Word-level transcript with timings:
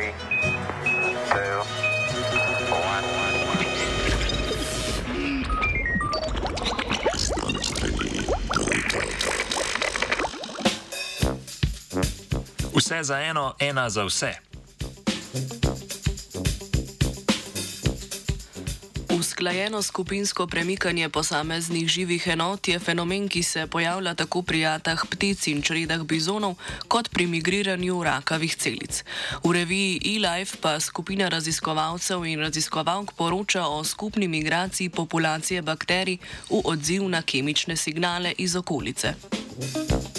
Three, 0.00 0.12
two, 1.30 1.60
one. 2.72 3.04
Vse 12.74 13.02
za 13.02 13.20
eno, 13.20 13.54
ena 13.58 13.90
za 13.90 14.04
vse. 14.04 14.34
Usklajeno 19.18 19.82
skupinsko 19.82 20.46
premikanje 20.46 21.08
posameznih 21.08 21.88
živih 21.88 22.26
enot 22.26 22.68
je 22.68 22.78
fenomen, 22.78 23.28
ki 23.28 23.42
se 23.42 23.66
pojavlja 23.66 24.14
tako 24.14 24.42
pri 24.42 24.60
jatah 24.60 25.04
ptic 25.10 25.46
in 25.46 25.62
čredah 25.62 26.02
bizonov, 26.02 26.54
kot 26.88 27.10
pri 27.10 27.26
migriranju 27.26 28.02
rakavih 28.02 28.56
celic. 28.56 29.04
V 29.44 29.52
reviji 29.52 30.00
eLife 30.16 30.56
pa 30.60 30.80
skupina 30.80 31.28
raziskovalcev 31.28 32.24
in 32.24 32.40
raziskovalk 32.40 33.12
poroča 33.12 33.66
o 33.66 33.84
skupni 33.84 34.28
migraciji 34.28 34.88
populacije 34.88 35.62
bakterij 35.62 36.18
v 36.50 36.62
odziv 36.64 37.08
na 37.08 37.22
kemične 37.22 37.76
signale 37.76 38.34
iz 38.38 38.56
okolice. 38.56 39.14
V 39.58 40.09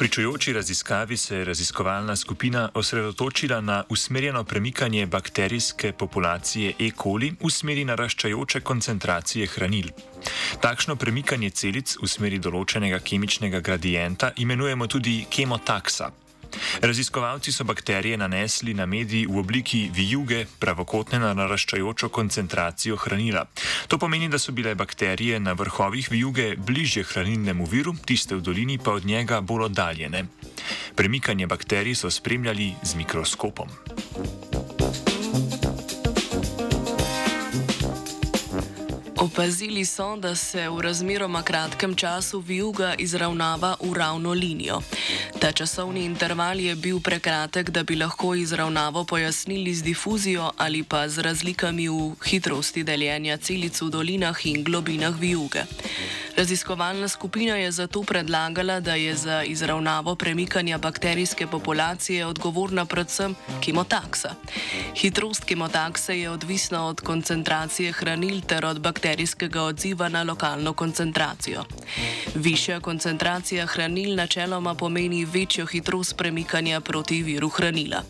pričujoči 0.00 0.52
raziskavi 0.52 1.16
se 1.16 1.36
je 1.36 1.44
raziskovalna 1.44 2.16
skupina 2.16 2.68
osredotočila 2.74 3.60
na 3.60 3.84
usmerjeno 3.88 4.44
premikanje 4.44 5.06
bakterijske 5.06 5.92
populacije 5.92 6.72
E. 6.78 6.90
coli 7.02 7.34
v 7.40 7.50
smeri 7.50 7.84
naraščajoče 7.84 8.60
koncentracije 8.60 9.46
hranil. 9.46 9.90
Takšno 10.60 10.96
premikanje 10.96 11.50
celic 11.50 11.96
v 12.02 12.08
smeri 12.08 12.38
določenega 12.38 13.02
kemičnega 13.04 13.60
gradienta 13.60 14.32
imenujemo 14.36 14.86
tudi 14.86 15.26
kemotaksa. 15.30 16.08
Raziskovalci 16.80 17.52
so 17.52 17.64
bakterije 17.64 18.16
nanesli 18.16 18.74
na 18.74 18.86
medij 18.86 19.26
v 19.26 19.38
obliki 19.38 19.90
vijuge, 19.94 20.46
pravokotne 20.58 21.18
na 21.18 21.34
naraščajočo 21.34 22.08
koncentracijo 22.08 22.96
hranila. 22.96 23.46
To 23.88 23.98
pomeni, 23.98 24.28
da 24.28 24.38
so 24.38 24.52
bile 24.52 24.74
bakterije 24.74 25.40
na 25.40 25.52
vrhovih 25.52 26.10
vijuge 26.10 26.56
bližje 26.56 27.04
hranilnemu 27.04 27.66
viru, 27.66 27.94
tiste 28.04 28.36
v 28.36 28.40
dolini 28.40 28.78
pa 28.78 28.92
od 28.92 29.06
njega 29.06 29.40
bolj 29.40 29.70
oddaljene. 29.70 30.24
Premikanje 30.94 31.46
bakterij 31.46 31.94
so 31.94 32.10
spremljali 32.10 32.74
z 32.82 32.94
mikroskopom. 32.94 33.68
Opazili 39.20 39.84
so, 39.84 40.16
da 40.16 40.34
se 40.34 40.68
v 40.68 40.80
razmeroma 40.80 41.42
kratkem 41.42 41.94
času 41.94 42.38
vijuga 42.40 42.94
izravnava 42.98 43.76
v 43.80 43.92
ravno 43.94 44.32
linijo. 44.32 44.80
Ta 45.40 45.52
časovni 45.52 46.04
interval 46.04 46.60
je 46.60 46.74
bil 46.74 47.00
prekratek, 47.00 47.70
da 47.70 47.82
bi 47.82 47.96
lahko 47.96 48.34
izravnavo 48.34 49.04
pojasnili 49.04 49.74
z 49.74 49.82
difuzijo 49.82 50.50
ali 50.56 50.82
pa 50.82 51.08
z 51.08 51.18
razlikami 51.18 51.88
v 51.88 52.14
hitrosti 52.24 52.84
deljenja 52.84 53.36
celic 53.36 53.80
v 53.82 53.90
dolinah 53.90 54.46
in 54.46 54.64
globinah 54.64 55.20
vijuge. 55.20 55.64
Raziskovalna 56.36 57.08
skupina 57.08 57.56
je 57.56 57.72
zato 57.72 58.02
predlagala, 58.02 58.80
da 58.80 58.94
je 58.94 59.14
za 59.16 59.42
izravnavo 59.42 60.14
premikanja 60.14 60.78
bakterijske 60.78 61.46
populacije 61.46 62.26
odgovorna 62.26 62.84
predvsem 62.84 63.34
kemotaksa. 63.60 64.34
Hitrost 64.96 65.44
kemotakse 65.44 66.20
je 66.20 66.30
odvisna 66.30 66.86
od 66.86 67.00
koncentracije 67.00 67.92
hranil 67.92 68.40
ter 68.40 68.64
od 68.64 68.80
bakterijskega 68.80 69.62
odziva 69.62 70.08
na 70.08 70.22
lokalno 70.22 70.72
koncentracijo. 70.72 71.64
Višja 72.34 72.80
koncentracija 72.80 73.66
hranil 73.66 74.14
načeloma 74.14 74.74
pomeni 74.74 75.24
večjo 75.24 75.66
hitrost 75.66 76.16
premikanja 76.16 76.80
proti 76.80 77.22
viru 77.22 77.48
hranila. 77.48 78.02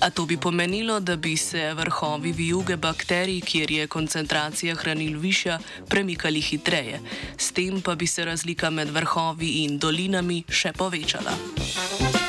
A 0.00 0.10
to 0.10 0.26
bi 0.26 0.36
pomenilo, 0.36 1.00
da 1.00 1.16
bi 1.16 1.36
se 1.36 1.74
vrhovi 1.74 2.32
vijuge 2.32 2.76
bakterij, 2.76 3.40
kjer 3.40 3.70
je 3.70 3.86
koncentracija 3.86 4.74
hranil 4.74 5.18
višja, 5.18 5.58
premikali 5.88 6.40
hitreje. 6.40 7.00
S 7.38 7.52
tem 7.54 7.80
pa 7.80 7.94
bi 7.94 8.06
se 8.06 8.24
razlika 8.24 8.70
med 8.70 8.90
vrhovi 8.90 9.62
in 9.64 9.78
dolinami 9.78 10.42
še 10.50 10.74
povečala. 10.74 12.23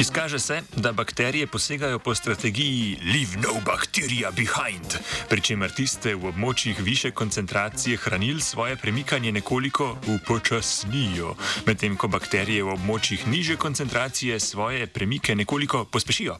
Izkaže 0.00 0.38
se, 0.38 0.62
da 0.76 0.92
bakterije 0.92 1.46
posegajo 1.46 1.98
po 1.98 2.14
strategiji 2.14 2.98
Leave 3.04 3.36
no 3.36 3.60
bacteria 3.66 4.30
behind, 4.30 4.94
pri 5.28 5.40
čemer 5.40 5.70
tiste 5.76 6.14
v 6.14 6.30
območjih 6.30 6.80
više 6.80 7.10
koncentracije 7.10 7.98
hranil 8.00 8.40
svoje 8.40 8.76
premikanje 8.76 9.32
nekoliko 9.32 9.98
upočasnijo, 10.06 11.34
medtem 11.66 11.96
ko 11.96 12.08
bakterije 12.08 12.62
v 12.64 12.72
območjih 12.78 13.26
niže 13.26 13.56
koncentracije 13.56 14.40
svoje 14.40 14.86
premike 14.86 15.34
nekoliko 15.34 15.84
pospešijo. 15.84 16.38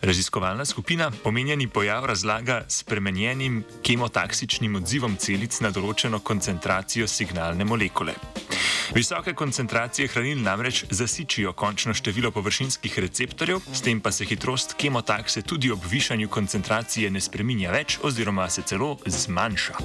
Raziskovalna 0.00 0.64
skupina 0.64 1.10
omenjeni 1.24 1.68
pojav 1.68 2.04
razlaga 2.04 2.64
s 2.68 2.84
spremenjenim 2.84 3.64
kemotaksičnim 3.82 4.76
odzivom 4.76 5.16
celic 5.16 5.60
na 5.60 5.70
določeno 5.70 6.20
koncentracijo 6.20 7.08
signalne 7.08 7.64
molekule. 7.64 8.14
Visoke 8.94 9.34
koncentracije 9.34 10.08
hranil 10.08 10.42
namreč 10.42 10.84
zasičijo 10.90 11.52
končno 11.52 11.94
število 11.94 12.30
površinskih 12.30 12.98
receptorjev, 12.98 13.60
s 13.72 13.82
tem 13.82 14.00
pa 14.00 14.12
se 14.12 14.24
hitrost 14.24 14.74
kemotakse 14.74 15.42
tudi 15.42 15.70
ob 15.70 15.78
višanju 15.90 16.28
koncentracije 16.28 17.10
ne 17.10 17.20
spreminja 17.20 17.70
več 17.70 17.98
oziroma 18.02 18.50
se 18.50 18.62
celo 18.66 18.96
zmanjša. 19.06 19.78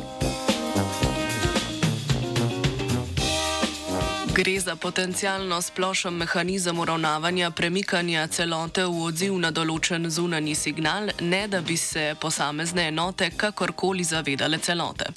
Gre 4.36 4.60
za 4.60 4.76
potencialno 4.76 5.62
splošen 5.62 6.14
mehanizem 6.14 6.80
uravnavanja 6.80 7.52
premikanja 7.52 8.28
celote 8.28 8.84
v 8.84 9.06
odziv 9.08 9.38
na 9.40 9.52
določen 9.52 10.10
zunanji 10.12 10.56
signal, 10.60 11.08
ne 11.22 11.46
da 11.48 11.62
bi 11.62 11.78
se 11.80 12.04
posamezne 12.20 12.90
enote 12.92 13.30
kakorkoli 13.32 14.04
zavedale 14.04 14.60
celote. 14.60 15.08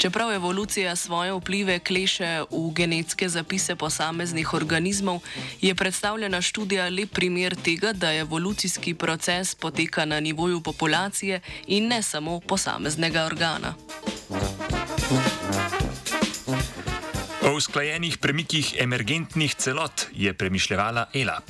Čeprav 0.00 0.32
evolucija 0.32 0.96
svoje 0.96 1.36
vplive 1.36 1.78
kleše 1.78 2.30
v 2.48 2.64
genetske 2.72 3.28
zapise 3.28 3.76
posameznih 3.76 4.54
organizmov, 4.56 5.20
je 5.60 5.74
predstavljena 5.74 6.40
študija 6.40 6.88
lep 6.88 7.12
primer 7.12 7.60
tega, 7.60 7.92
da 7.92 8.14
evolucijski 8.16 8.94
proces 8.94 9.54
poteka 9.54 10.08
na 10.08 10.20
nivoju 10.20 10.60
populacije 10.60 11.40
in 11.66 11.92
ne 11.92 12.02
samo 12.02 12.40
posameznega 12.40 13.28
organa. 13.28 13.76
O 17.44 17.50
usklajenih 17.52 18.16
premikih 18.18 18.74
emergentnih 18.80 19.54
celot 19.54 20.06
je 20.16 20.32
premišljala 20.32 21.10
Ela. 21.12 21.42